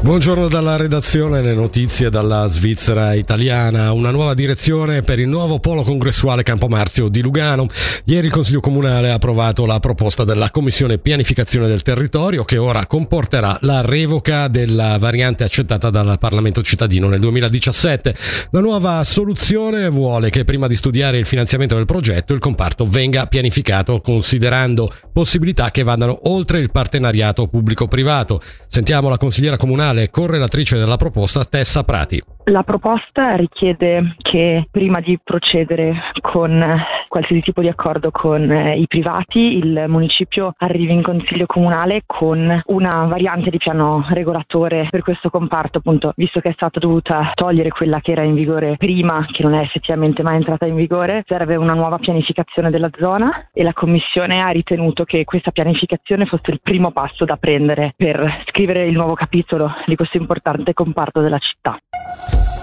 Buongiorno 0.00 0.46
dalla 0.46 0.76
redazione, 0.76 1.42
le 1.42 1.54
notizie 1.54 2.08
dalla 2.08 2.46
Svizzera 2.46 3.14
italiana. 3.14 3.90
Una 3.92 4.12
nuova 4.12 4.32
direzione 4.32 5.02
per 5.02 5.18
il 5.18 5.26
nuovo 5.26 5.58
polo 5.58 5.82
congressuale 5.82 6.44
Campomarzio 6.44 7.08
di 7.08 7.20
Lugano. 7.20 7.66
Ieri 8.04 8.26
il 8.28 8.32
Consiglio 8.32 8.60
Comunale 8.60 9.10
ha 9.10 9.14
approvato 9.14 9.66
la 9.66 9.80
proposta 9.80 10.22
della 10.22 10.50
Commissione 10.50 10.98
Pianificazione 10.98 11.66
del 11.66 11.82
Territorio 11.82 12.44
che 12.44 12.58
ora 12.58 12.86
comporterà 12.86 13.58
la 13.62 13.80
revoca 13.80 14.46
della 14.46 14.96
variante 14.98 15.42
accettata 15.42 15.90
dal 15.90 16.16
Parlamento 16.18 16.62
cittadino 16.62 17.08
nel 17.08 17.20
2017. 17.20 18.14
La 18.50 18.60
nuova 18.60 19.02
soluzione 19.02 19.90
vuole 19.90 20.30
che 20.30 20.44
prima 20.44 20.68
di 20.68 20.76
studiare 20.76 21.18
il 21.18 21.26
finanziamento 21.26 21.74
del 21.74 21.86
progetto 21.86 22.32
il 22.32 22.40
comparto 22.40 22.88
venga 22.88 23.26
pianificato 23.26 24.00
considerando 24.00 24.92
possibilità 25.18 25.72
che 25.72 25.82
vadano 25.82 26.20
oltre 26.28 26.60
il 26.60 26.70
partenariato 26.70 27.48
pubblico-privato. 27.48 28.40
Sentiamo 28.68 29.08
la 29.08 29.18
consigliera 29.18 29.56
comunale 29.56 29.86
nazionale 29.88 30.10
correlatrice 30.10 30.76
della 30.76 30.96
proposta 30.96 31.44
Tessa 31.44 31.82
Prati. 31.82 32.22
La 32.48 32.62
proposta 32.62 33.36
richiede 33.36 34.14
che 34.22 34.66
prima 34.70 35.00
di 35.00 35.18
procedere 35.22 35.94
con 36.22 36.82
qualsiasi 37.06 37.42
tipo 37.42 37.60
di 37.60 37.68
accordo 37.68 38.10
con 38.10 38.50
eh, 38.50 38.78
i 38.78 38.86
privati, 38.86 39.58
il 39.58 39.84
municipio 39.86 40.54
arrivi 40.56 40.92
in 40.92 41.02
consiglio 41.02 41.44
comunale 41.44 42.04
con 42.06 42.62
una 42.66 43.04
variante 43.06 43.50
di 43.50 43.58
piano 43.58 44.06
regolatore 44.08 44.86
per 44.88 45.02
questo 45.02 45.28
comparto, 45.28 45.78
appunto, 45.78 46.12
visto 46.16 46.40
che 46.40 46.48
è 46.48 46.52
stata 46.52 46.78
dovuta 46.78 47.32
togliere 47.34 47.68
quella 47.68 48.00
che 48.00 48.12
era 48.12 48.22
in 48.22 48.34
vigore 48.34 48.76
prima, 48.78 49.26
che 49.30 49.42
non 49.42 49.52
è 49.52 49.60
effettivamente 49.60 50.22
mai 50.22 50.36
entrata 50.36 50.64
in 50.64 50.74
vigore, 50.74 51.24
serve 51.26 51.56
una 51.56 51.74
nuova 51.74 51.98
pianificazione 51.98 52.70
della 52.70 52.90
zona 52.98 53.48
e 53.52 53.62
la 53.62 53.74
Commissione 53.74 54.40
ha 54.40 54.48
ritenuto 54.48 55.04
che 55.04 55.24
questa 55.24 55.50
pianificazione 55.50 56.24
fosse 56.24 56.50
il 56.50 56.60
primo 56.62 56.92
passo 56.92 57.26
da 57.26 57.36
prendere 57.36 57.92
per 57.94 58.42
scrivere 58.46 58.86
il 58.86 58.94
nuovo 58.94 59.12
capitolo 59.12 59.70
di 59.84 59.96
questo 59.96 60.16
importante 60.16 60.72
comparto 60.72 61.20
della 61.20 61.38
città. 61.38 61.78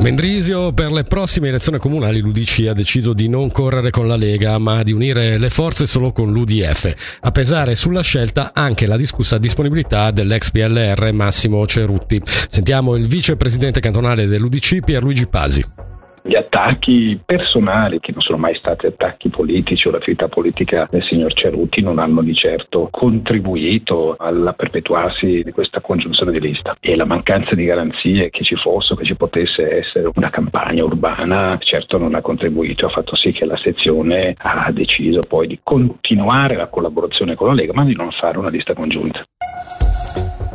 Mendrisio, 0.00 0.72
per 0.72 0.92
le 0.92 1.02
prossime 1.02 1.48
elezioni 1.48 1.78
comunali 1.78 2.20
l'UDC 2.20 2.66
ha 2.68 2.72
deciso 2.72 3.12
di 3.12 3.28
non 3.28 3.50
correre 3.50 3.90
con 3.90 4.06
la 4.06 4.14
Lega 4.14 4.56
ma 4.58 4.84
di 4.84 4.92
unire 4.92 5.38
le 5.38 5.50
forze 5.50 5.86
solo 5.86 6.12
con 6.12 6.30
l'UDF. 6.32 7.18
A 7.20 7.32
pesare 7.32 7.74
sulla 7.74 8.02
scelta 8.02 8.52
anche 8.54 8.86
la 8.86 8.96
discussa 8.96 9.38
disponibilità 9.38 10.12
dell'ex 10.12 10.50
PLR 10.50 11.12
Massimo 11.12 11.66
Cerutti. 11.66 12.22
Sentiamo 12.24 12.94
il 12.94 13.08
vicepresidente 13.08 13.80
cantonale 13.80 14.26
dell'UDC 14.26 14.84
Pierluigi 14.84 15.26
Pasi 15.26 15.87
gli 16.22 16.34
attacchi 16.34 17.20
personali, 17.24 18.00
che 18.00 18.12
non 18.12 18.20
sono 18.20 18.38
mai 18.38 18.54
stati 18.56 18.86
attacchi 18.86 19.28
politici 19.28 19.88
o 19.88 19.90
l'attività 19.90 20.28
politica 20.28 20.86
del 20.90 21.02
signor 21.04 21.32
Ceruti, 21.32 21.80
non 21.80 21.98
hanno 21.98 22.22
di 22.22 22.34
certo 22.34 22.88
contribuito 22.90 24.14
al 24.18 24.54
perpetuarsi 24.56 25.42
di 25.42 25.52
questa 25.52 25.80
congiunzione 25.80 26.32
di 26.32 26.40
lista. 26.40 26.76
E 26.80 26.96
la 26.96 27.04
mancanza 27.04 27.54
di 27.54 27.64
garanzie 27.64 28.30
che 28.30 28.44
ci 28.44 28.56
fosse, 28.56 28.96
che 28.96 29.04
ci 29.04 29.14
potesse 29.14 29.78
essere 29.78 30.10
una 30.14 30.30
campagna 30.30 30.84
urbana, 30.84 31.58
certo 31.60 31.98
non 31.98 32.14
ha 32.14 32.20
contribuito, 32.20 32.86
ha 32.86 32.90
fatto 32.90 33.16
sì 33.16 33.32
che 33.32 33.44
la 33.44 33.56
sezione 33.56 34.34
ha 34.36 34.70
deciso 34.72 35.20
poi 35.28 35.46
di 35.46 35.60
continuare 35.62 36.56
la 36.56 36.68
collaborazione 36.68 37.34
con 37.34 37.48
la 37.48 37.54
Lega, 37.54 37.72
ma 37.72 37.84
di 37.84 37.94
non 37.94 38.10
fare 38.12 38.38
una 38.38 38.50
lista 38.50 38.74
congiunta. 38.74 39.24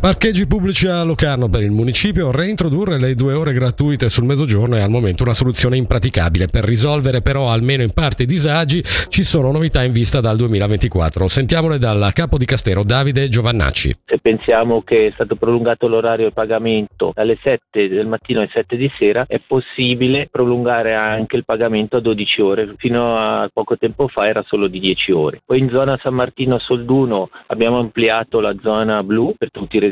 Parcheggi 0.00 0.46
pubblici 0.46 0.86
a 0.86 1.02
Locarno 1.02 1.48
per 1.48 1.64
il 1.64 1.72
municipio, 1.72 2.30
reintrodurre 2.30 3.00
le 3.00 3.16
due 3.16 3.32
ore 3.32 3.52
gratuite 3.52 4.08
sul 4.08 4.26
mezzogiorno 4.26 4.76
è 4.76 4.80
al 4.80 4.90
momento 4.90 5.24
una 5.24 5.34
soluzione 5.34 5.76
impraticabile. 5.76 6.46
Per 6.46 6.62
risolvere 6.62 7.20
però 7.20 7.50
almeno 7.50 7.82
in 7.82 7.92
parte 7.92 8.22
i 8.22 8.26
disagi 8.26 8.80
ci 9.08 9.24
sono 9.24 9.50
novità 9.50 9.82
in 9.82 9.90
vista 9.90 10.20
dal 10.20 10.36
2024. 10.36 11.26
Sentiamole 11.26 11.78
dal 11.78 12.12
capo 12.14 12.38
di 12.38 12.44
Castero 12.44 12.84
Davide 12.84 13.28
Giovannacci. 13.28 13.92
Se 14.04 14.18
pensiamo 14.22 14.82
che 14.82 15.08
è 15.08 15.10
stato 15.14 15.34
prolungato 15.34 15.88
l'orario 15.88 16.26
del 16.26 16.32
pagamento 16.32 17.10
dalle 17.12 17.36
7 17.42 17.88
del 17.88 18.06
mattino 18.06 18.38
alle 18.38 18.50
7 18.52 18.76
di 18.76 18.88
sera, 18.96 19.24
è 19.26 19.40
possibile 19.44 20.28
prolungare 20.30 20.94
anche 20.94 21.34
il 21.34 21.44
pagamento 21.44 21.96
a 21.96 22.00
12 22.00 22.40
ore. 22.40 22.74
Fino 22.76 23.16
a 23.16 23.50
poco 23.52 23.76
tempo 23.76 24.06
fa 24.06 24.28
era 24.28 24.44
solo 24.46 24.68
di 24.68 24.78
10 24.78 25.10
ore. 25.10 25.42
Poi 25.44 25.58
in 25.58 25.68
zona 25.70 25.98
San 26.00 26.14
Martino 26.14 26.60
Solduno 26.60 27.30
abbiamo 27.48 27.80
ampliato 27.80 28.38
la 28.38 28.54
zona 28.62 29.02
blu 29.02 29.34
per 29.36 29.50
tutti 29.50 29.74
i 29.74 29.80
residenti 29.80 29.86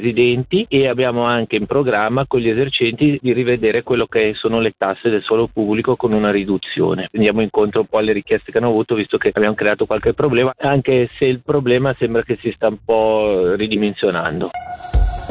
e 0.68 0.86
abbiamo 0.88 1.24
anche 1.24 1.56
in 1.56 1.66
programma 1.66 2.26
con 2.26 2.40
gli 2.40 2.48
esercenti 2.48 3.18
di 3.20 3.32
rivedere 3.32 3.82
quello 3.82 4.06
che 4.06 4.32
sono 4.34 4.60
le 4.60 4.74
tasse 4.76 5.10
del 5.10 5.22
suolo 5.22 5.48
pubblico 5.52 5.96
con 5.96 6.12
una 6.12 6.30
riduzione. 6.30 7.08
Andiamo 7.12 7.42
incontro 7.42 7.80
un 7.80 7.86
po' 7.86 7.98
alle 7.98 8.12
richieste 8.12 8.52
che 8.52 8.58
hanno 8.58 8.68
avuto 8.68 8.94
visto 8.94 9.18
che 9.18 9.30
abbiamo 9.32 9.54
creato 9.54 9.86
qualche 9.86 10.14
problema, 10.14 10.52
anche 10.56 11.08
se 11.18 11.24
il 11.24 11.40
problema 11.44 11.94
sembra 11.98 12.22
che 12.22 12.38
si 12.40 12.52
sta 12.54 12.68
un 12.68 12.78
po' 12.84 13.54
ridimensionando. 13.54 14.50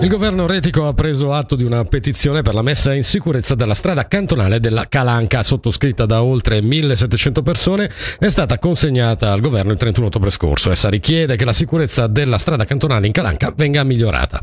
Il 0.01 0.09
governo 0.09 0.45
retico 0.45 0.88
ha 0.88 0.94
preso 0.94 1.31
atto 1.31 1.56
di 1.56 1.63
una 1.63 1.85
petizione 1.85 2.41
per 2.41 2.53
la 2.53 2.61
messa 2.61 2.94
in 2.94 3.06
sicurezza 3.06 3.56
della 3.56 3.73
strada 3.73 4.07
cantonale 4.07 4.59
della 4.59 4.88
Calanca, 4.89 5.41
sottoscritta 5.41 6.06
da 6.06 6.22
oltre 6.22 6.61
1700 6.61 7.41
persone, 7.41 7.89
è 8.19 8.28
stata 8.28 8.59
consegnata 8.59 9.31
al 9.31 9.39
governo 9.39 9.72
il 9.72 9.78
31 9.78 10.07
ottobre 10.07 10.29
scorso. 10.29 10.69
Essa 10.69 10.89
richiede 10.89 11.38
che 11.38 11.45
la 11.45 11.53
sicurezza 11.53 12.07
della 12.07 12.38
strada 12.38 12.66
cantonale 12.66 13.05
in 13.07 13.13
Calanca 13.13 13.53
venga 13.55 13.84
migliorata. 13.85 14.41